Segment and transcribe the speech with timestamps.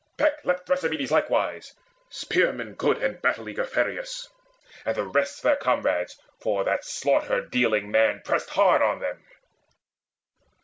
[0.17, 1.75] Back leapt Thrasymedes likewise,
[2.09, 4.27] spearman good, And battle eager Phereus,
[4.83, 9.23] and the rest Their comrades; for that slaughter dealing man Pressed hard on them.